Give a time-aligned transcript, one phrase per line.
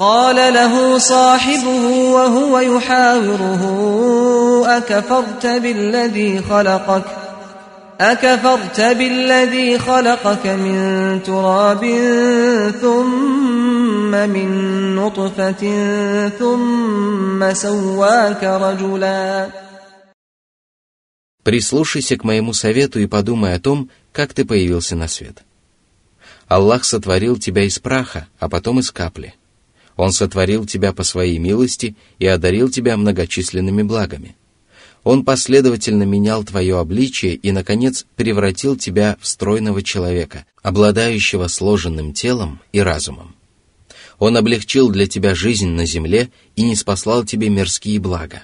[0.00, 3.62] قال له صاحبه وهو يحاوره
[4.76, 7.04] أكفرت بالذي خلقك
[8.00, 10.78] أكفرت بالذي خلقك من
[11.22, 11.84] تراب
[12.80, 14.48] ثم من
[14.96, 15.62] نطفة
[16.38, 19.50] ثم سواك رجلا
[21.42, 25.42] Прислушайся к моему совету и подумай о том, как ты появился на свет.
[26.48, 29.34] Аллах сотворил тебя из праха, а потом из капли.
[29.97, 34.35] он сотворил тебя по своей милости и одарил тебя многочисленными благами.
[35.03, 42.59] Он последовательно менял твое обличие и, наконец, превратил тебя в стройного человека, обладающего сложенным телом
[42.73, 43.35] и разумом.
[44.17, 48.43] Он облегчил для тебя жизнь на земле и не спаслал тебе мирские блага.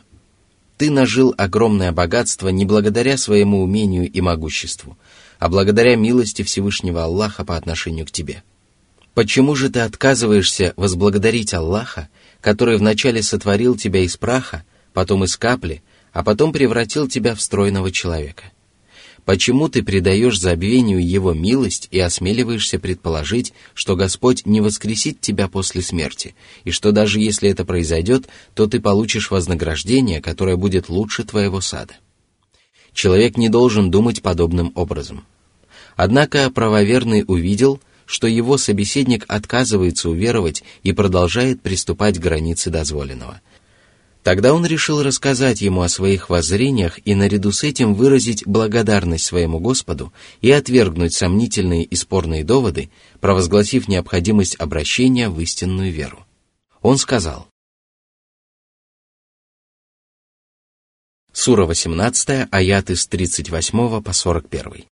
[0.78, 4.98] Ты нажил огромное богатство не благодаря своему умению и могуществу,
[5.40, 8.44] а благодаря милости Всевышнего Аллаха по отношению к тебе.
[9.14, 15.84] Почему же ты отказываешься возблагодарить Аллаха, который вначале сотворил тебя из праха, потом из капли,
[16.14, 18.46] а потом превратил тебя в стройного человека?
[19.26, 25.82] Почему ты предаешь забвению Его милость и осмеливаешься предположить, что Господь не воскресит тебя после
[25.82, 26.34] смерти,
[26.64, 31.94] и что даже если это произойдет, то ты получишь вознаграждение, которое будет лучше твоего сада?
[32.94, 35.26] Человек не должен думать подобным образом.
[35.96, 43.42] Однако правоверный увидел, что его собеседник отказывается уверовать и продолжает приступать к границе дозволенного.
[44.24, 49.60] Тогда он решил рассказать ему о своих воззрениях и наряду с этим выразить благодарность своему
[49.60, 56.26] Господу и отвергнуть сомнительные и спорные доводы, провозгласив необходимость обращения в истинную веру.
[56.84, 57.48] Он сказал,
[61.34, 64.86] Сура 18, аяты с 38 по 41.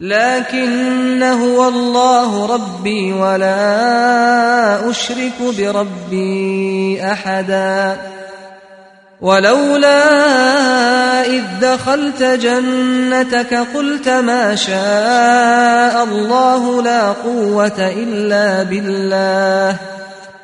[0.00, 7.96] لكن هو الله ربي ولا أشرك بربي أحدا.
[9.20, 10.00] ولولا
[11.26, 19.76] إذ دخلت جنتك قلت ما شاء الله لا قوة إلا بالله.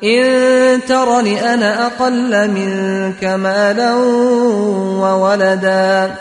[0.03, 3.93] إن ترني أنا أقل منك مالا
[4.99, 6.11] وولدا.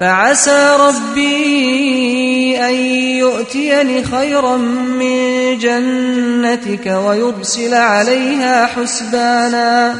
[0.00, 2.74] فعسى ربي أن
[3.18, 9.94] يؤتيني خيرا من جنتك ويرسل عليها حسبانا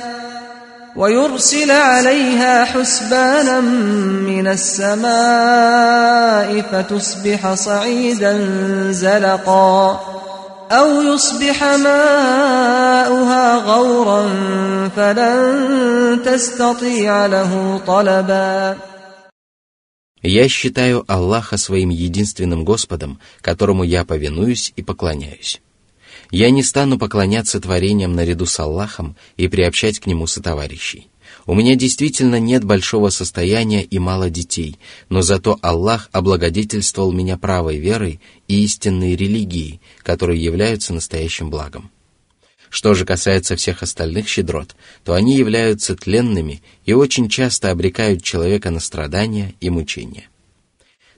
[0.96, 5.06] ويرسل عليها حسبانا من السماء
[6.72, 8.38] فتصبح صعيدا
[8.90, 10.00] زلقا
[10.72, 14.28] أو يصبح ماؤها غورا
[14.96, 18.76] فلن تستطيع له طلبا
[20.26, 25.60] Я считаю Аллаха своим единственным Господом, которому я повинуюсь и поклоняюсь.
[26.32, 31.06] Я не стану поклоняться творениям наряду с Аллахом и приобщать к нему сотоварищей.
[31.46, 37.78] У меня действительно нет большого состояния и мало детей, но зато Аллах облагодетельствовал меня правой
[37.78, 41.92] верой и истинной религией, которые являются настоящим благом.
[42.76, 48.70] Что же касается всех остальных щедрот, то они являются тленными и очень часто обрекают человека
[48.70, 50.28] на страдания и мучения.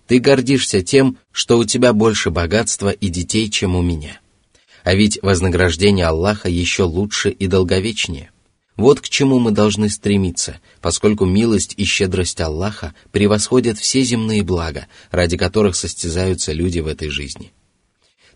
[0.06, 4.20] Ты гордишься тем, что у тебя больше богатства и детей, чем у меня.
[4.84, 8.30] А ведь вознаграждение Аллаха еще лучше и долговечнее.
[8.76, 14.86] Вот к чему мы должны стремиться, поскольку милость и щедрость Аллаха превосходят все земные блага,
[15.10, 17.50] ради которых состязаются люди в этой жизни.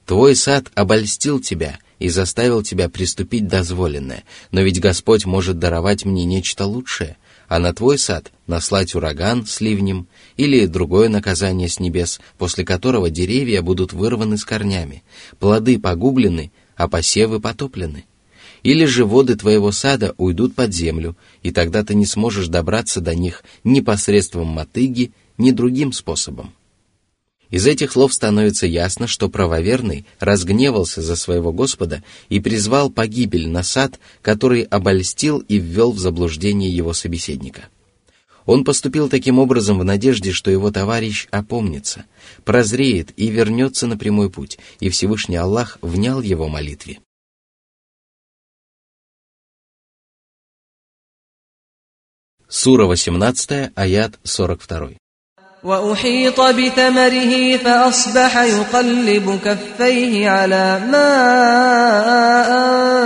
[0.06, 6.24] Твой сад обольстил тебя– и заставил тебя приступить дозволенное, но ведь Господь может даровать мне
[6.24, 12.20] нечто лучшее, а на твой сад наслать ураган с ливнем или другое наказание с небес,
[12.38, 15.04] после которого деревья будут вырваны с корнями,
[15.38, 18.04] плоды погублены, а посевы потоплены.
[18.64, 23.14] Или же воды твоего сада уйдут под землю, и тогда ты не сможешь добраться до
[23.14, 26.52] них ни посредством мотыги, ни другим способом.
[27.52, 33.62] Из этих слов становится ясно, что правоверный разгневался за своего Господа и призвал погибель на
[33.62, 37.68] сад, который обольстил и ввел в заблуждение его собеседника.
[38.46, 42.06] Он поступил таким образом в надежде, что его товарищ опомнится,
[42.44, 47.00] прозреет и вернется на прямой путь, и Всевышний Аллах внял его молитве.
[52.48, 55.01] Сура 18, аят 42.
[55.63, 61.11] وأحيط بثمره فأصبح يقلب كفيه على ما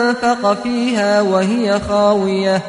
[0.09, 2.61] أنفق فيها وهي خاوية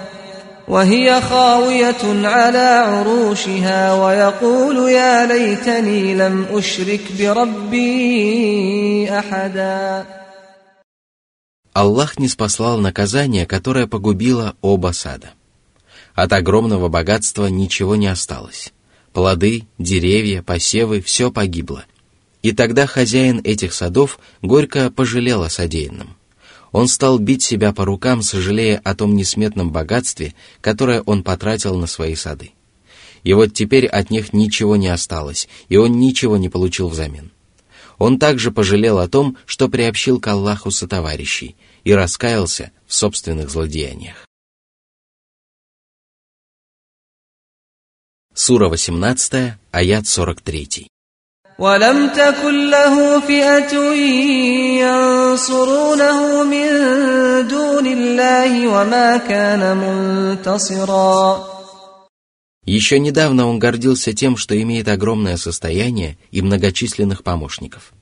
[0.69, 10.05] وهي خاوية على عروشها ويقول يا ليتني لم أشرك بربي أحدا
[11.75, 15.31] Аллах не спаслал наказание, которое погубило оба сада.
[16.15, 18.73] От огромного богатства ничего не осталось.
[19.18, 21.86] Плоды, деревья, посевы– все погибло.
[22.44, 26.16] И тогда хозяин этих садов горько пожалел о содеянном.
[26.72, 31.88] Он стал бить себя по рукам, сожалея о том несметном богатстве, которое он потратил на
[31.88, 32.52] свои сады.
[33.24, 37.31] И вот теперь от них ничего не осталось, и он ничего не получил взамен.
[37.98, 44.27] Он также пожалел о том, что приобщил к Аллаху сотоварищей, и раскаялся в собственных злодеяниях.
[48.37, 50.87] Сура 18, аят 43.
[51.59, 53.75] ولم تكن له فئة
[54.83, 56.69] ينصرونه من
[57.49, 61.53] دون الله وما كان منتصرا
[62.65, 67.93] Еще недавно он гордился тем, что имеет огромное состояние и многочисленных помощников.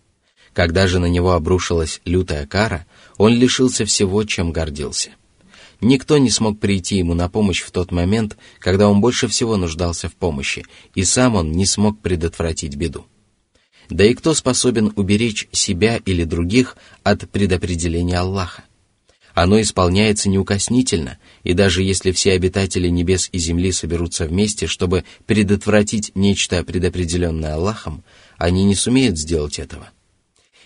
[0.53, 2.87] Когда же на него обрушилась лютая кара,
[3.19, 5.11] он лишился всего, чем гордился.
[5.86, 10.10] Никто не смог прийти ему на помощь в тот момент, когда он больше всего нуждался
[10.10, 10.66] в помощи,
[10.96, 13.06] и сам он не смог предотвратить беду.
[13.92, 18.64] Да и кто способен уберечь себя или других от предопределения Аллаха?
[19.36, 26.14] Оно исполняется неукоснительно, и даже если все обитатели небес и земли соберутся вместе, чтобы предотвратить
[26.16, 28.04] нечто предопределенное Аллахом,
[28.40, 29.92] они не сумеют сделать этого.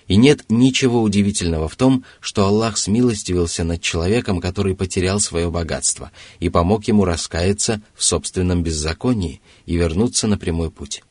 [0.10, 6.12] И нет ничего удивительного в том, что Аллах смилостивился над человеком, который потерял свое богатство,
[6.40, 11.04] и помог ему раскаяться в собственном беззаконии и вернуться на прямой путь.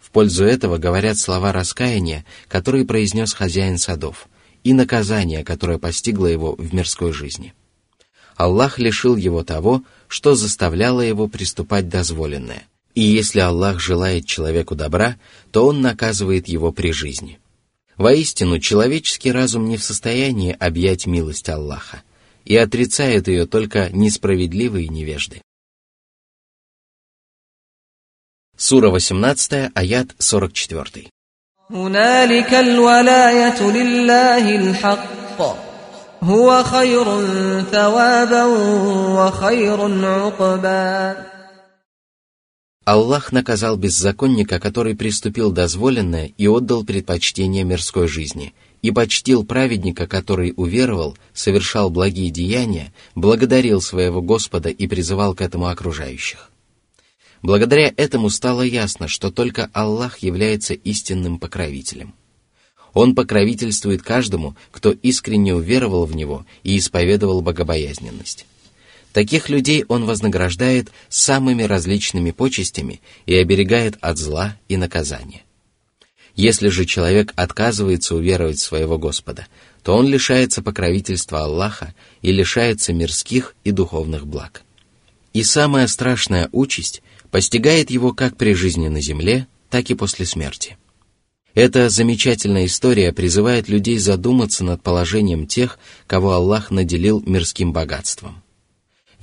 [0.00, 4.26] В пользу этого говорят слова раскаяния, которые произнес хозяин садов,
[4.62, 7.52] и наказание, которое постигло его в мирской жизни.
[8.36, 15.16] Аллах лишил его того, что заставляло его приступать дозволенное, и если Аллах желает человеку добра,
[15.50, 17.38] то Он наказывает его при жизни–
[17.97, 22.03] Воистину, человеческий разум не в состоянии объять милость Аллаха,
[22.45, 25.41] и отрицает ее только несправедливые невежды.
[28.55, 31.09] Сура 18, аят 44.
[31.69, 35.41] هنالك الولاية لله الحق
[36.23, 37.05] هو خير
[37.71, 38.45] ثوابا
[39.15, 41.15] وخير عقبا
[42.84, 48.52] Аллах наказал беззаконника, который приступил дозволенное и отдал предпочтение мирской жизни,
[48.82, 55.68] и почтил праведника, который уверовал, совершал благие деяния, благодарил своего Господа и призывал к этому
[55.68, 56.50] окружающих.
[57.40, 62.14] Благодаря этому стало ясно, что только Аллах является истинным покровителем.
[62.92, 68.46] Он покровительствует каждому, кто искренне уверовал в Него и исповедовал богобоязненность.
[69.14, 75.44] Таких людей он вознаграждает самыми различными почестями и оберегает от зла и наказания.
[76.34, 79.46] Если же человек отказывается уверовать в своего Господа,
[79.84, 84.62] то он лишается покровительства Аллаха и лишается мирских и духовных благ.
[85.32, 87.00] И самая страшная участь
[87.30, 90.76] постигает его как при жизни на земле, так и после смерти.
[91.54, 95.78] Эта замечательная история призывает людей задуматься над положением тех,
[96.08, 98.43] кого Аллах наделил мирским богатством.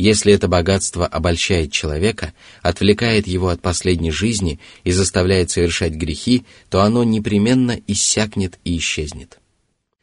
[0.02, 2.34] Если это богатство обольщает человека,
[2.64, 9.38] отвлекает его от последней жизни и заставляет совершать грехи, то оно непременно иссякнет и исчезнет.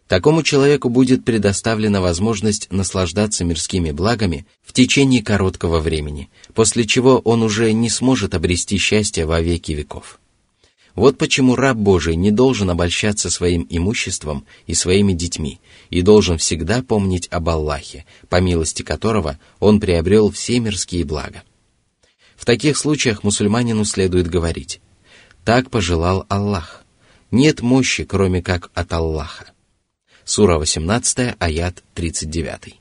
[0.06, 7.42] Такому человеку будет предоставлена возможность наслаждаться мирскими благами в течение короткого времени, после чего он
[7.42, 10.20] уже не сможет обрести счастье во веки веков.
[10.94, 16.82] Вот почему раб Божий не должен обольщаться своим имуществом и своими детьми, и должен всегда
[16.82, 21.42] помнить об Аллахе, по милости которого он приобрел все мирские блага.
[22.36, 24.80] В таких случаях мусульманину следует говорить
[25.44, 26.84] «Так пожелал Аллах.
[27.30, 29.52] Нет мощи, кроме как от Аллаха».
[30.24, 32.74] Сура 18, аят 39.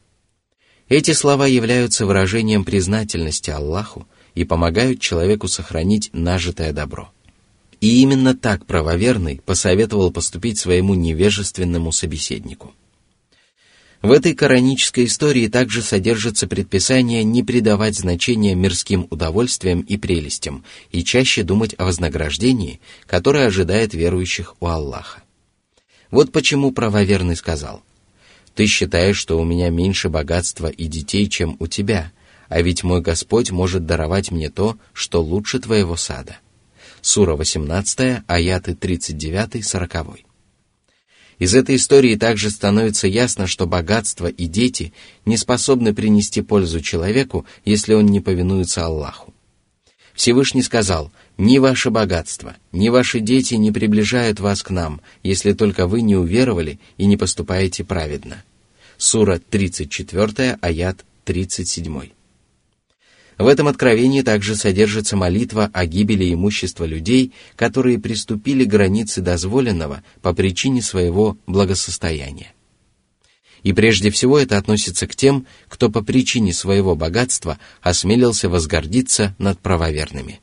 [0.90, 7.12] Эти слова являются выражением признательности Аллаху и помогают человеку сохранить нажитое добро–
[7.82, 12.74] и именно так правоверный посоветовал поступить своему невежественному собеседнику.
[14.02, 21.04] В этой коранической истории также содержится предписание не придавать значения мирским удовольствиям и прелестям и
[21.04, 25.24] чаще думать о вознаграждении, которое ожидает верующих у Аллаха.
[26.12, 27.82] Вот почему правоверный сказал,
[28.54, 32.12] «Ты считаешь, что у меня меньше богатства и детей, чем у тебя,
[32.50, 36.38] а ведь мой Господь может даровать мне то, что лучше твоего сада».
[37.08, 40.26] Сура 18, аяты 39-40.
[41.40, 44.92] Из этой истории также становится ясно, что богатство и дети
[45.24, 49.34] не способны принести пользу человеку, если он не повинуется Аллаху.
[50.16, 55.88] Всевышний сказал, «Ни ваше богатство, ни ваши дети не приближают вас к нам, если только
[55.88, 58.44] вы не уверовали и не поступаете праведно».
[58.98, 62.17] Сура 34, аят 37.
[63.38, 70.34] В этом откровении также содержится молитва о гибели имущества людей, которые приступили границы дозволенного по
[70.34, 72.54] причине своего благосостояния.
[73.62, 79.60] И прежде всего это относится к тем, кто по причине своего богатства осмелился возгордиться над
[79.60, 80.40] правоверными.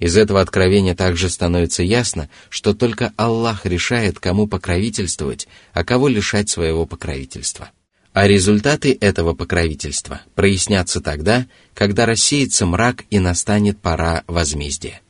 [0.00, 6.50] Из этого откровения также становится ясно, что только Аллах решает, кому покровительствовать, а кого лишать
[6.50, 7.70] своего покровительства.
[8.14, 15.00] А результаты этого покровительства прояснятся тогда, когда рассеется мрак и настанет пора возмездия.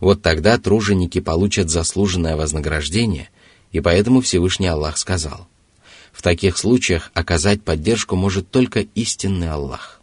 [0.00, 3.30] Вот тогда труженики получат заслуженное вознаграждение,
[3.72, 5.48] и поэтому Всевышний Аллах сказал,
[6.12, 10.02] в таких случаях оказать поддержку может только истинный Аллах.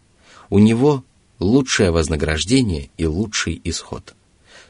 [0.49, 1.03] У него
[1.37, 4.15] лучшее вознаграждение и лучший исход.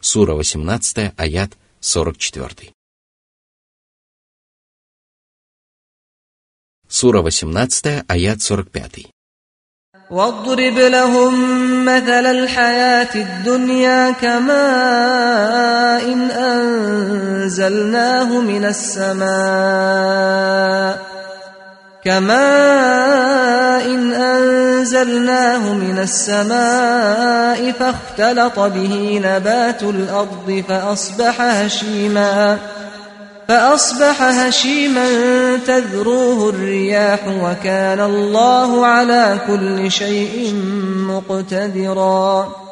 [0.01, 2.73] Сура 18, аят 44.
[6.92, 9.10] Сура 18, аят 45.
[10.10, 11.34] واضرب لهم
[11.84, 14.58] مثل الحياة الدنيا كماء
[16.12, 16.30] إن
[17.40, 19.28] أنزلناه من السماء
[22.04, 32.58] كماء إن أنزلناه من السماء فاختلط به نبات الأرض فأصبح هشيماً
[33.48, 35.06] فأصبح هشيما
[35.56, 40.54] تذروه الرياح وكان الله على كل شيء
[41.08, 42.68] مقتدرا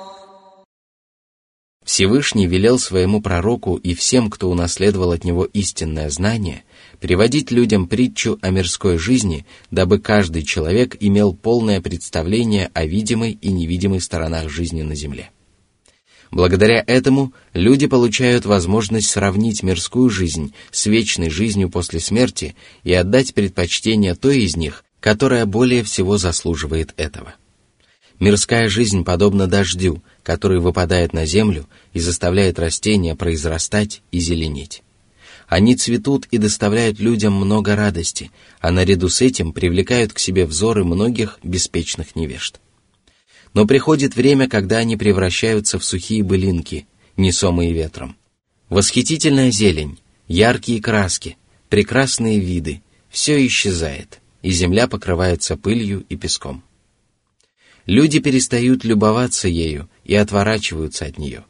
[1.87, 6.65] Всевышний велел своему пророку и всем, кто унаследовал от него истинное знание,
[7.01, 13.53] приводить людям притчу о мирской жизни, дабы каждый человек имел полное представление о видимой и
[13.53, 15.31] невидимой сторонах жизни на земле.
[16.32, 23.34] Благодаря этому люди получают возможность сравнить мирскую жизнь с вечной жизнью после смерти и отдать
[23.34, 27.36] предпочтение той из них, которая более всего заслуживает этого.
[28.20, 34.84] Мирская жизнь подобна дождю, который выпадает на землю и заставляет растения произрастать и зеленеть.
[35.48, 40.86] Они цветут и доставляют людям много радости, а наряду с этим привлекают к себе взоры
[40.86, 42.61] многих беспечных невежд.
[43.54, 48.16] Но приходит время, когда они превращаются в сухие былинки, несомые ветром.
[48.70, 51.38] Восхитительная зелень, яркие краски,
[51.70, 56.64] прекрасные виды– все исчезает, и земля покрывается пылью и песком.
[57.86, 61.44] Люди перестают любоваться ею и отворачиваются от нее.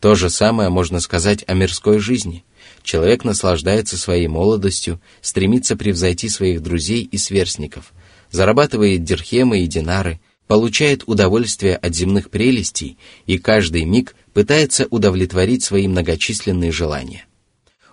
[0.00, 2.44] То же самое можно сказать о мирской жизни.
[2.82, 7.94] Человек наслаждается своей молодостью, стремится превзойти своих друзей и сверстников,
[8.30, 10.20] зарабатывает дирхемы и динары–
[10.52, 17.24] получает удовольствие от земных прелестей и каждый миг пытается удовлетворить свои многочисленные желания.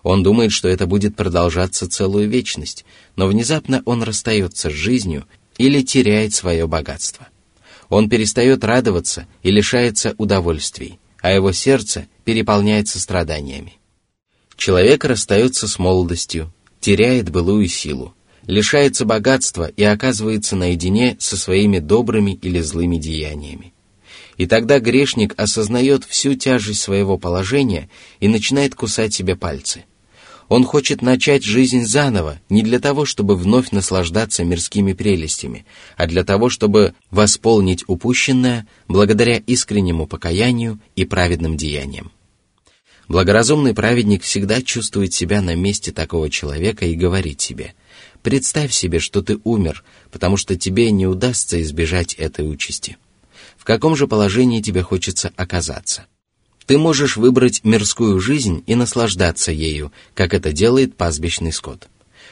[0.04, 2.84] Он думает, что это будет продолжаться целую вечность,
[3.16, 5.26] но внезапно он расстается с жизнью
[5.58, 7.30] или теряет свое богатство.
[7.88, 13.76] Он перестает радоваться и лишается удовольствий, а его сердце переполняется страданиями.
[14.58, 18.14] Человек расстается с молодостью, теряет былую силу,
[18.50, 23.74] лишается богатства и оказывается наедине со своими добрыми или злыми деяниями.
[24.38, 27.90] И тогда грешник осознает всю тяжесть своего положения
[28.20, 29.86] и начинает кусать себе пальцы.
[30.48, 36.24] Он хочет начать жизнь заново, не для того, чтобы вновь наслаждаться мирскими прелестями, а для
[36.24, 42.12] того, чтобы восполнить упущенное благодаря искреннему покаянию и праведным деяниям.
[43.10, 47.74] Благоразумный праведник всегда чувствует себя на месте такого человека и говорит себе–
[48.22, 52.98] Представь себе, что ты умер, потому что тебе не удастся избежать этой участи.
[53.58, 56.06] В каком же положении тебе хочется оказаться?
[56.66, 61.88] Ты можешь выбрать мирскую жизнь и наслаждаться ею, как это делает пастбищный скот.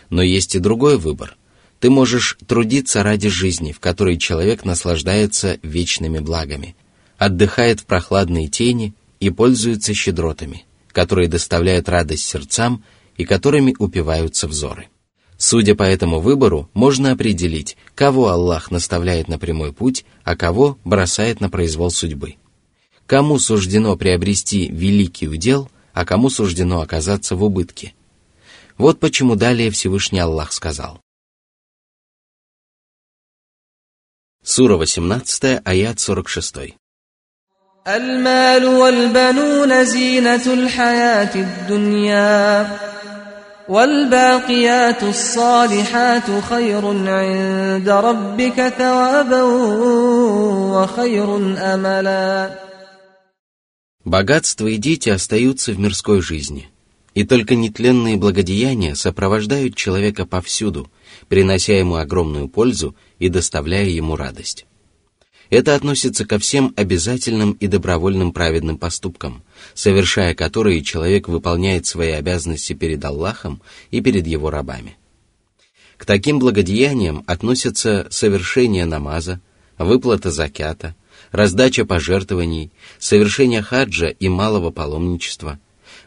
[0.09, 1.37] Но есть и другой выбор.
[1.79, 6.75] Ты можешь трудиться ради жизни, в которой человек наслаждается вечными благами,
[7.17, 10.65] отдыхает в прохладной тени и пользуется щедротами,
[10.97, 12.83] которые доставляют радость сердцам
[13.17, 14.89] и которыми упиваются взоры.
[15.37, 21.39] Судя по этому выбору, можно определить, кого Аллах наставляет на прямой путь, а кого бросает
[21.39, 22.37] на произвол судьбы.
[23.05, 27.93] Кому суждено приобрести великий удел, а кому суждено оказаться в убытке.
[28.79, 30.99] Вот почему далее Всевышний Аллах сказал.
[34.43, 36.75] Сура 18, аят 46.
[37.88, 42.78] المال والبنون زينة الحياة الدنيا
[43.68, 49.42] والباقيات الصالحات خير عند ربك ثوابا
[50.72, 52.50] وخير أملا
[54.04, 56.68] Богатство и дети остаются в мирской жизни,
[57.14, 60.90] И только нетленные благодеяния сопровождают человека повсюду,
[61.28, 64.66] принося ему огромную пользу и доставляя ему радость.
[65.49, 72.73] Это относится ко всем обязательным и добровольным праведным поступкам, совершая которые человек выполняет свои обязанности
[72.73, 74.97] перед Аллахом и перед его рабами.
[75.95, 79.39] К таким благодеяниям относятся совершение намаза,
[79.77, 80.95] выплата закята,
[81.31, 85.59] раздача пожертвований, совершение хаджа и малого паломничества,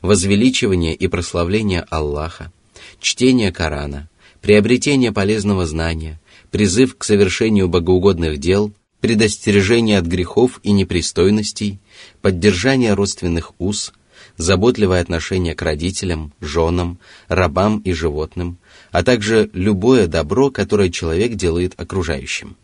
[0.02, 2.52] возвеличивание и прославление Аллаха,
[3.00, 4.08] чтение Корана,
[4.42, 6.20] приобретение полезного знания,
[6.50, 11.78] призыв к совершению богоугодных дел, предостережение от грехов и непристойностей,
[12.20, 13.92] поддержание родственных уз,
[14.36, 18.58] заботливое отношение к родителям, женам, рабам и животным,
[18.90, 22.56] а также любое добро, которое человек делает окружающим.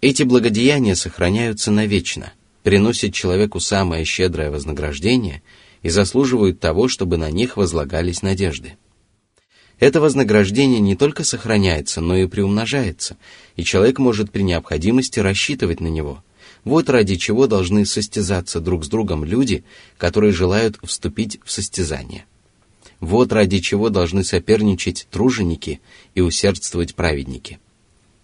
[0.00, 2.32] Эти благодеяния сохраняются навечно,
[2.62, 5.42] приносят человеку самое щедрое вознаграждение
[5.82, 8.76] и заслуживают того, чтобы на них возлагались надежды.
[9.80, 13.16] Это вознаграждение не только сохраняется, но и приумножается,
[13.56, 16.22] и человек может при необходимости рассчитывать на него.
[16.64, 19.64] Вот ради чего должны состязаться друг с другом люди,
[19.96, 22.26] которые желают вступить в состязание.
[23.00, 25.80] Вот ради чего должны соперничать труженики
[26.14, 27.58] и усердствовать праведники.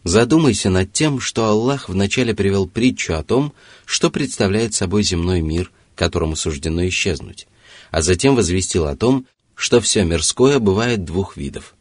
[0.04, 3.54] Задумайся над тем, что Аллах вначале привел притчу о том,
[3.86, 7.48] что представляет собой земной мир, которому суждено исчезнуть,
[7.90, 11.75] а затем возвестил о том, что все мирское бывает двух видов.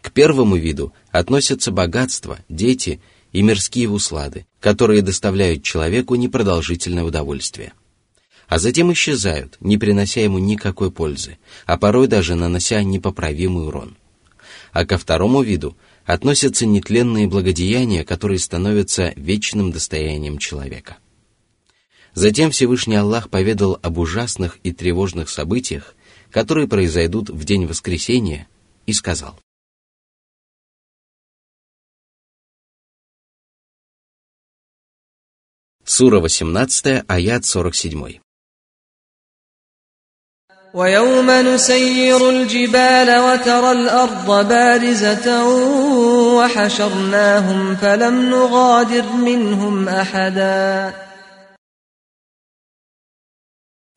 [0.00, 3.00] К первому виду относятся богатство, дети
[3.32, 7.72] и мирские услады, которые доставляют человеку непродолжительное удовольствие.
[8.48, 13.96] А затем исчезают, не принося ему никакой пользы, а порой даже нанося непоправимый урон.
[14.72, 20.98] А ко второму виду относятся нетленные благодеяния, которые становятся вечным достоянием человека.
[22.12, 25.94] Затем Всевышний Аллах поведал об ужасных и тревожных событиях,
[26.31, 28.47] которые произойдут в день воскресения,
[28.85, 29.39] и сказал.
[35.83, 38.19] Сура 18, аят 47.
[40.73, 45.47] ويوم نسير الجبال وترى الأرض بارزة
[46.37, 51.05] وحشرناهم فلم نغادر منهم أحداً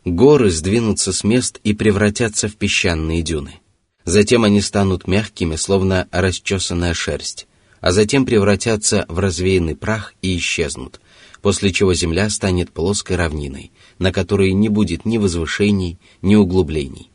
[0.05, 3.59] Горы сдвинутся с мест и превратятся в песчаные дюны.
[4.03, 7.47] Затем они станут мягкими, словно расчесанная шерсть,
[7.79, 10.99] а затем превратятся в развеянный прах и исчезнут,
[11.41, 17.09] после чего земля станет плоской равниной, на которой не будет ни возвышений, ни углублений.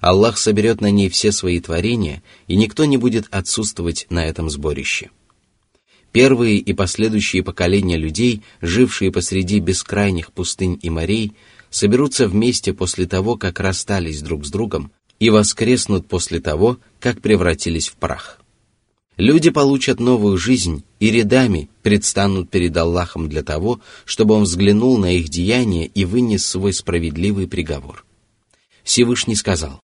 [0.00, 5.10] Аллах соберет на ней все свои творения, и никто не будет отсутствовать на этом сборище.
[6.12, 11.32] Первые и последующие поколения людей, жившие посреди бескрайних пустынь и морей,
[11.74, 17.88] соберутся вместе после того, как расстались друг с другом, и воскреснут после того, как превратились
[17.88, 18.40] в прах.
[19.16, 25.12] Люди получат новую жизнь и рядами предстанут перед Аллахом для того, чтобы Он взглянул на
[25.12, 28.04] их деяния и вынес свой справедливый приговор.
[28.84, 29.80] Всевышний сказал.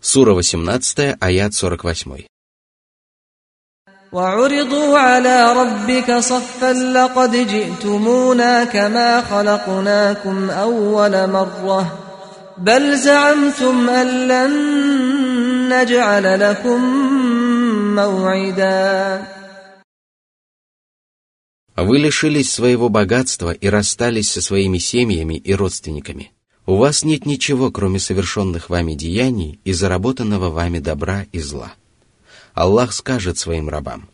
[0.00, 2.26] Сура 18, аят 48.
[4.15, 11.99] وعرضوا على ربك صفا لقد جئتمونا كما خلقناكم أول مرة
[12.57, 14.53] بل زعمتم أن لن
[15.69, 16.79] نجعل لكم
[17.95, 19.23] موعدا
[21.77, 26.31] Вы лишились своего богатства и расстались со своими семьями и родственниками.
[26.65, 31.73] У вас нет ничего, кроме совершенных вами деяний и заработанного вами добра и зла.
[32.60, 34.10] Аллах скажет своим рабам,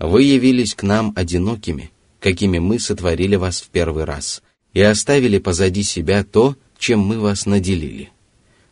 [0.00, 5.84] «Вы явились к нам одинокими, какими мы сотворили вас в первый раз, и оставили позади
[5.84, 8.10] себя то, чем мы вас наделили.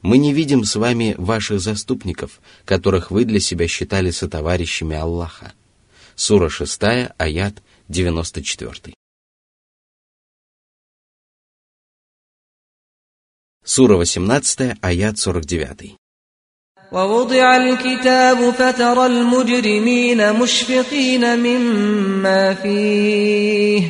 [0.03, 5.53] Мы не видим с вами ваших заступников, которых вы для себя считали сотоварищами Аллаха».
[6.17, 6.83] Сура 6,
[7.17, 8.95] аят 94.
[13.63, 16.04] Сура 18, аят 49.
[16.94, 23.84] ووضع الكتاب فترى المجرمين مشفقين مما فيه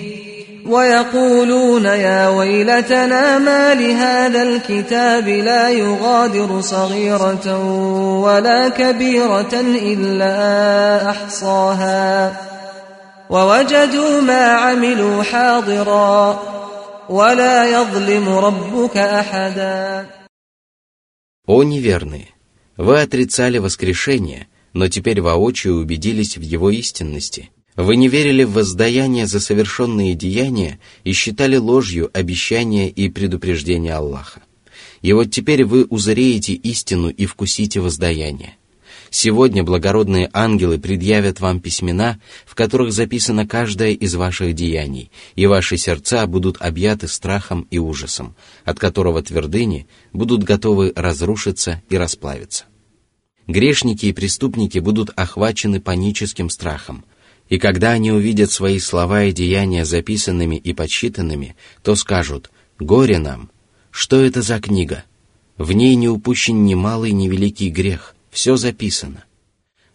[0.66, 7.64] ويقولون يا ويلتنا ما لهذا الكتاب لا يغادر صغيرة
[8.20, 12.36] ولا كبيرة إلا أحصاها
[13.30, 16.40] ووجدوا ما عملوا حاضرا
[17.10, 20.06] ولا يظلم ربك أحدا
[21.48, 22.33] О неверные!
[22.77, 27.51] Вы отрицали воскрешение, но теперь воочию убедились в его истинности.
[27.77, 34.43] Вы не верили в воздаяние за совершенные деяния и считали ложью обещания и предупреждения Аллаха.
[35.03, 38.57] И вот теперь вы узреете истину и вкусите воздаяние.
[39.17, 45.77] Сегодня благородные ангелы предъявят вам письмена, в которых записано каждое из ваших деяний, и ваши
[45.77, 52.65] сердца будут объяты страхом и ужасом, от которого твердыни будут готовы разрушиться и расплавиться.
[53.47, 57.05] Грешники и преступники будут охвачены паническим страхом,
[57.49, 62.51] и когда они увидят свои слова и деяния записанными и подсчитанными, то скажут
[62.81, 63.53] «Горе нам!
[63.93, 65.05] Что это за книга?
[65.57, 69.25] В ней не упущен ни малый, ни великий грех, все записано.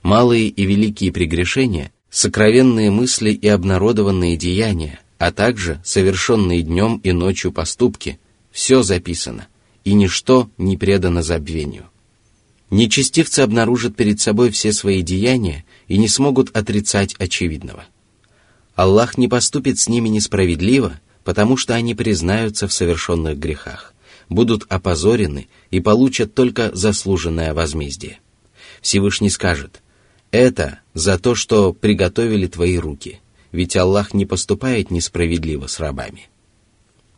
[0.01, 7.51] Малые и великие прегрешения, сокровенные мысли и обнародованные деяния, а также совершенные днем и ночью
[7.51, 8.17] поступки,
[8.49, 9.47] все записано,
[9.83, 11.89] и ничто не предано забвению.
[12.69, 17.83] Нечестивцы обнаружат перед собой все свои деяния и не смогут отрицать очевидного.
[18.75, 23.93] Аллах не поступит с ними несправедливо, потому что они признаются в совершенных грехах,
[24.29, 28.19] будут опозорены и получат только заслуженное возмездие.
[28.81, 29.81] Всевышний скажет,
[30.31, 36.29] «Это за то, что приготовили твои руки, ведь Аллах не поступает несправедливо с рабами».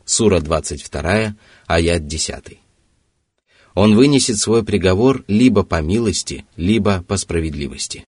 [0.06, 1.36] Сура 22,
[1.68, 2.60] аят 10.
[3.74, 8.06] Он вынесет свой приговор либо по милости, либо по справедливости.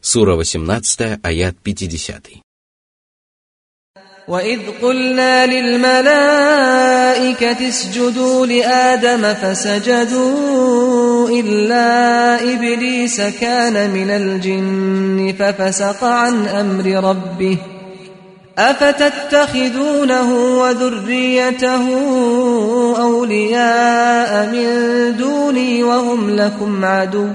[0.00, 2.42] Сура 18, аят 50.
[4.28, 6.08] وإذ قلنا للملائكة
[7.68, 17.58] اسجدوا لآدم فسجدوا إلا إبليس كان من الجن ففسق عن أمر ربه
[18.58, 21.88] أفتتخذونه وذريته
[23.00, 24.66] أولياء من
[25.16, 27.28] دوني وهم لكم عدو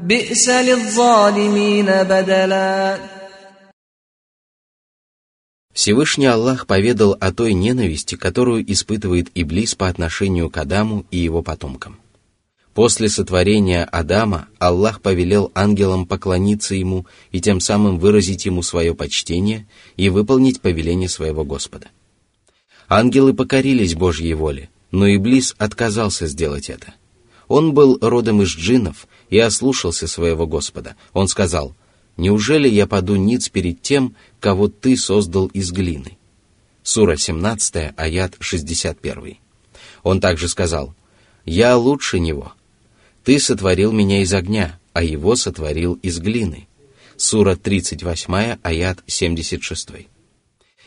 [0.00, 3.13] بئس للظالمين بدلاً
[5.74, 11.42] Всевышний Аллах поведал о той ненависти, которую испытывает Иблис по отношению к Адаму и его
[11.42, 11.98] потомкам.
[12.74, 19.66] После сотворения Адама Аллах повелел ангелам поклониться ему и тем самым выразить ему свое почтение
[19.96, 21.88] и выполнить повеление своего Господа.
[22.88, 26.94] Ангелы покорились Божьей воле, но Иблис отказался сделать это.
[27.48, 30.94] Он был родом из джиннов и ослушался своего Господа.
[31.12, 31.74] Он сказал–
[32.16, 36.16] Неужели я паду ниц перед тем, кого ты создал из глины?
[36.82, 39.38] Сура 17, аят 61.
[40.02, 40.94] Он также сказал,
[41.44, 42.52] «Я лучше него.
[43.24, 46.68] Ты сотворил меня из огня, а его сотворил из глины».
[47.16, 49.88] Сура 38, аят 76.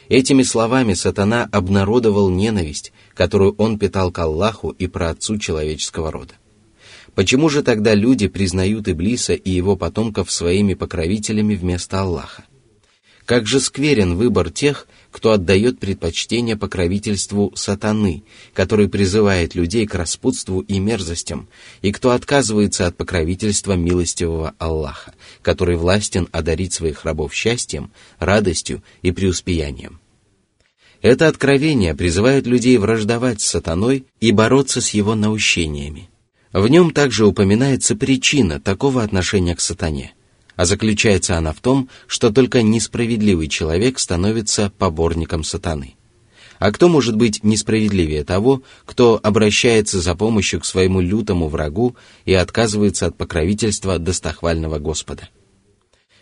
[0.10, 6.36] Этими словами сатана обнародовал ненависть, которую он питал к Аллаху и праотцу человеческого рода.
[7.18, 12.46] Почему же тогда люди признают Иблиса и его потомков своими покровителями вместо Аллаха?
[13.26, 18.22] Как же скверен выбор тех, кто отдает предпочтение покровительству сатаны,
[18.54, 21.50] который призывает людей к распутству и мерзостям,
[21.82, 29.12] и кто отказывается от покровительства милостивого Аллаха, который властен одарить своих рабов счастьем, радостью и
[29.12, 30.00] преуспеянием.
[31.02, 36.12] Это откровение призывает людей враждовать с сатаной и бороться с его наущениями–
[36.54, 40.14] в нем также упоминается причина такого отношения к сатане,
[40.56, 45.96] а заключается она в том, что только несправедливый человек становится поборником сатаны.
[46.60, 52.34] А кто может быть несправедливее того, кто обращается за помощью к своему лютому врагу и
[52.34, 55.30] отказывается от покровительства достохвального Господа?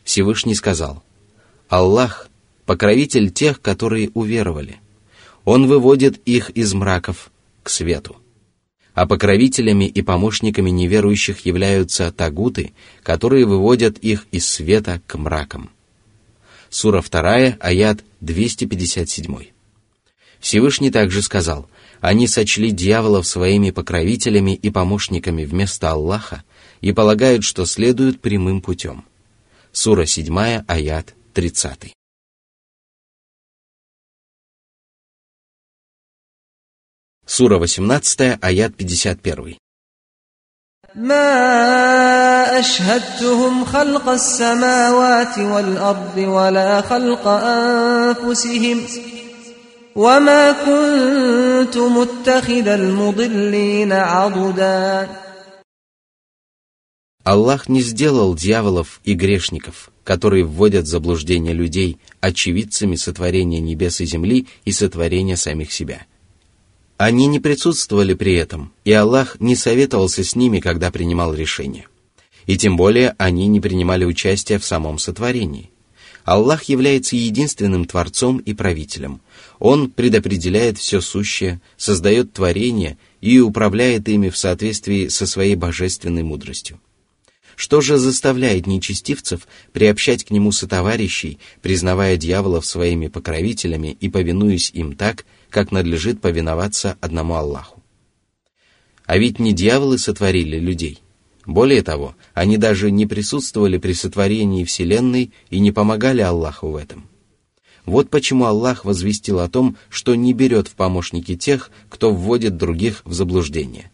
[0.04, 1.04] Всевышний сказал,
[1.70, 2.28] «Аллах–
[2.66, 4.78] покровитель тех, которые уверовали.
[5.46, 7.32] Он выводит их из мраков
[7.64, 8.18] к свету»
[8.96, 15.70] а покровителями и помощниками неверующих являются тагуты, которые выводят их из света к мракам.
[16.70, 19.36] Сура 2, аят 257.
[20.40, 26.44] Всевышний также сказал, они сочли дьяволов своими покровителями и помощниками вместо Аллаха
[26.82, 29.04] и полагают, что следуют прямым путем.
[29.72, 31.95] Сура 7, аят 30.
[37.27, 39.57] Сура 18, аят 51.
[40.95, 48.79] ما أشهدتهم خلق السماوات والأرض ولا خلق أنفسهم
[49.97, 55.09] وما كنت متخذ المضلين عضدا
[57.25, 64.05] Аллах не сделал дьяволов и грешников, которые вводят в заблуждение людей очевидцами сотворения небес и
[64.05, 66.14] земли и сотворения самих себя –
[66.98, 71.88] они не присутствовали при этом, и Аллах не советовался с ними, когда принимал решение.
[72.46, 75.72] И тем более они не принимали участия в самом сотворении.
[76.24, 79.22] Аллах является единственным Творцом и Правителем.
[79.60, 86.80] Он предопределяет все сущее, создает творения и управляет ими в соответствии со своей божественной мудростью.
[87.56, 94.96] Что же заставляет нечестивцев приобщать к нему сотоварищей, признавая дьяволов своими покровителями и повинуясь им
[94.96, 97.82] так, как надлежит повиноваться одному Аллаху?
[99.06, 101.00] А ведь не дьяволы сотворили людей.
[101.46, 107.08] Более того, они даже не присутствовали при сотворении Вселенной и не помогали Аллаху в этом.
[107.86, 113.02] Вот почему Аллах возвестил о том, что не берет в помощники тех, кто вводит других
[113.06, 113.90] в заблуждение.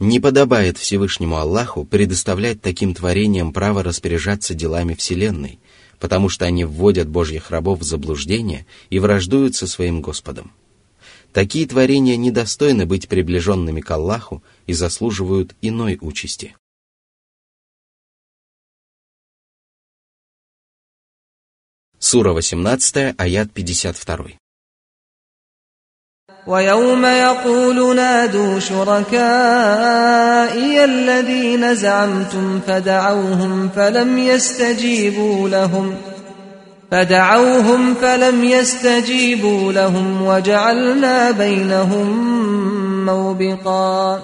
[0.00, 5.60] Не подобает Всевышнему Аллаху предоставлять таким творениям право распоряжаться делами Вселенной,
[6.00, 10.50] потому что они вводят Божьих рабов в заблуждение и враждуют со своим Господом.
[11.31, 16.55] Такие творения недостойны быть приближенными к Аллаху и заслуживают иной участи.
[21.99, 24.37] Сура 18, аят 52.
[26.47, 29.23] ويوم يقول نادوا شركائي
[30.83, 35.97] الذين زعمتم فدعوهم فلم يستجيبوا لهم
[36.91, 42.07] فدعوهم فلم يستجيبوا لهم وجعلنا بينهم
[43.05, 44.21] موبقا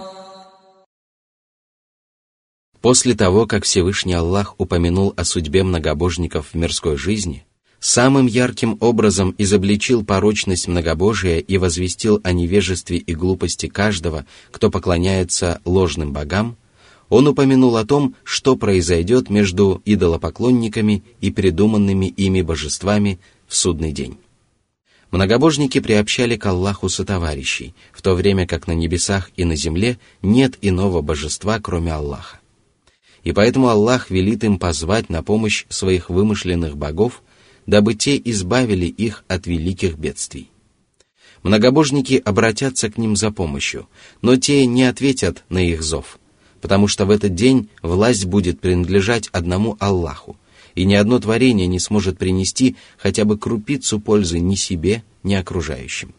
[2.81, 7.45] После того, как Всевышний Аллах упомянул о судьбе многобожников в мирской жизни,
[7.79, 15.59] самым ярким образом изобличил порочность многобожия и возвестил о невежестве и глупости каждого, кто поклоняется
[15.65, 16.55] ложным богам,
[17.14, 24.18] он упомянул о том, что произойдет между идолопоклонниками и придуманными ими божествами в судный день.
[25.12, 30.58] Многобожники приобщали к Аллаху сотоварищей, в то время как на небесах и на земле нет
[30.60, 32.40] иного божества, кроме Аллаха.
[33.22, 37.22] И поэтому Аллах велит им позвать на помощь своих вымышленных богов–
[37.66, 40.50] дабы те избавили их от великих бедствий.
[41.42, 43.88] Многобожники обратятся к ним за помощью,
[44.22, 46.18] но те не ответят на их зов,
[46.64, 50.38] потому что в этот день власть будет принадлежать одному Аллаху,
[50.74, 56.14] и ни одно творение не сможет принести хотя бы крупицу пользы ни себе, ни окружающим.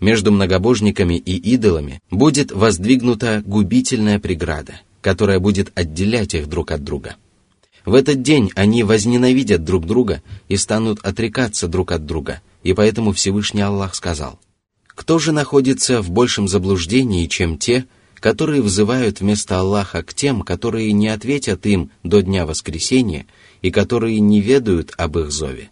[0.00, 7.16] Между многобожниками и идолами будет воздвигнута губительная преграда, которая будет отделять их друг от друга–
[7.84, 13.12] в этот день они возненавидят друг друга и станут отрекаться друг от друга, и поэтому
[13.12, 14.38] Всевышний Аллах сказал,
[14.86, 17.86] «Кто же находится в большем заблуждении, чем те,
[18.21, 23.27] которые взывают вместо Аллаха к тем, которые не ответят им до дня воскресения
[23.61, 25.69] и которые не ведают об их зове?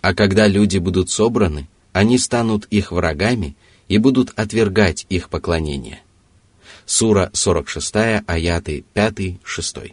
[0.00, 3.56] А когда люди будут собраны, они станут их врагами
[3.88, 6.00] и будут отвергать их поклонение».
[6.84, 9.92] Сура 46, аяты 5-6.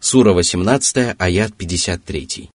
[0.00, 2.50] Сура 18, аят 53.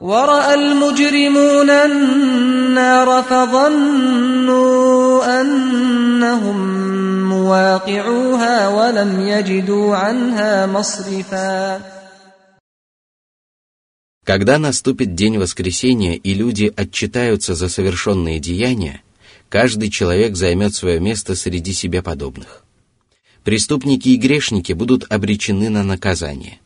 [0.00, 1.70] ورأى المجرمون
[2.72, 4.80] النار فظنوا
[5.40, 6.58] أنهم
[7.28, 11.80] مواقعوها ولم يجدوا عنها مصرفا
[14.24, 19.00] Когда наступит день воскресения и люди отчитаются за совершенные деяния,
[19.48, 22.62] каждый человек займет свое место среди себе подобных
[23.48, 26.60] преступники и грешники будут обречены на наказание.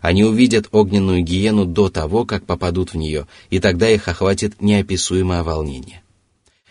[0.00, 5.42] Они увидят огненную гиену до того, как попадут в нее, и тогда их охватит неописуемое
[5.42, 6.02] волнение.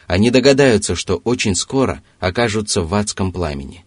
[0.07, 3.85] Они догадаются, что очень скоро окажутся в адском пламени.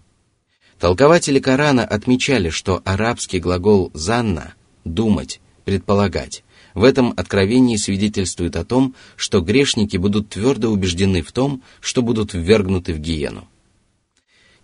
[0.78, 8.94] Толкователи Корана отмечали, что арабский глагол «занна»— «думать», «предполагать» в этом откровении свидетельствует о том,
[9.16, 13.46] что грешники будут твердо убеждены в том, что будут ввергнуты в гиену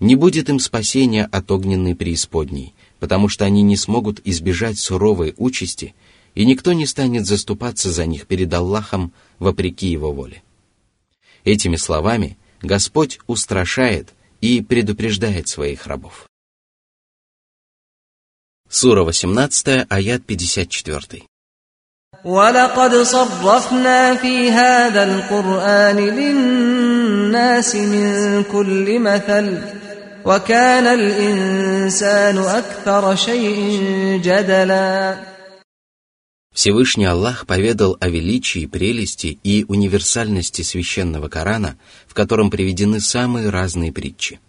[0.01, 5.94] не будет им спасения от огненной преисподней, потому что они не смогут избежать суровой участи,
[6.36, 10.42] и никто не станет заступаться за них перед Аллахом вопреки его воле.
[11.44, 16.28] Этими словами Господь устрашает и предупреждает своих рабов.
[18.70, 21.24] Сура 18, аят 54.
[22.24, 29.60] ولقد صرفنا في هذا القرآن للناس من كل مثل
[30.26, 35.34] وكان الإنسان أكثر شيء جدلا
[36.54, 43.92] Всевышний Аллах поведал о величии, прелести и универсальности священного Корана, в котором приведены самые разные
[43.92, 44.40] притчи.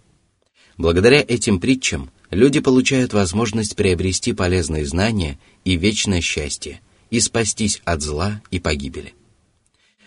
[0.76, 8.02] Благодаря этим притчам люди получают возможность приобрести полезные знания и вечное счастье, и спастись от
[8.02, 9.14] зла и погибели.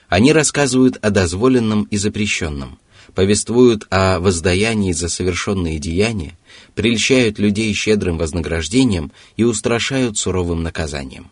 [0.07, 2.79] Они рассказывают о дозволенном и запрещенном,
[3.14, 6.38] повествуют о воздаянии за совершенные деяния,
[6.74, 11.30] прельщают людей щедрым вознаграждением и устрашают суровым наказанием.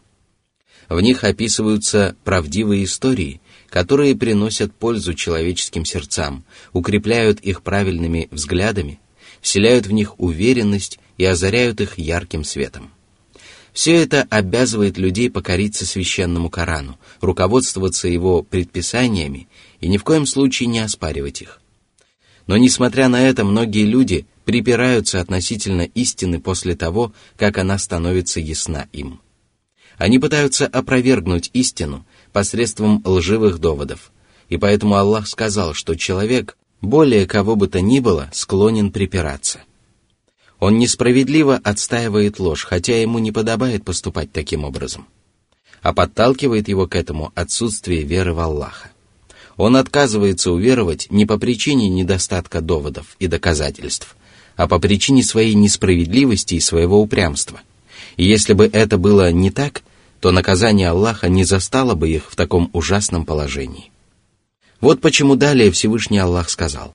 [0.88, 8.98] В них описываются правдивые истории, которые приносят пользу человеческим сердцам, укрепляют их правильными взглядами,
[9.40, 12.90] вселяют в них уверенность и озаряют их ярким светом.
[13.72, 19.48] Все это обязывает людей покориться священному Корану, руководствоваться его предписаниями
[19.80, 21.59] и ни в коем случае не оспаривать их.
[22.50, 28.88] Но несмотря на это, многие люди припираются относительно истины после того, как она становится ясна
[28.92, 29.20] им.
[29.98, 34.10] Они пытаются опровергнуть истину посредством лживых доводов,
[34.48, 39.60] и поэтому Аллах сказал, что человек, более кого бы то ни было, склонен припираться.
[40.58, 45.06] Он несправедливо отстаивает ложь, хотя ему не подобает поступать таким образом.
[45.82, 48.89] А подталкивает его к этому отсутствие веры в Аллаха.
[49.60, 54.16] Он отказывается уверовать не по причине недостатка доводов и доказательств,
[54.56, 57.60] а по причине своей несправедливости и своего упрямства.
[58.16, 59.82] И если бы это было не так,
[60.20, 63.90] то наказание Аллаха не застало бы их в таком ужасном положении.
[64.80, 66.94] Вот почему далее Всевышний Аллах сказал,